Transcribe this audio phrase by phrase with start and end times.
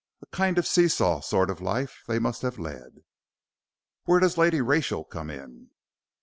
[0.23, 3.03] A kind of see saw sort of life they must have led."
[4.05, 5.69] "Where does Lady Rachel come in?"